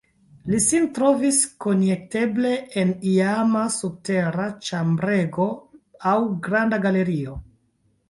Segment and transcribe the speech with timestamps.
[0.51, 5.49] Li sin trovis konjekteble en iama subtera ĉambrego
[6.15, 6.19] aŭ
[6.51, 7.43] granda galerio.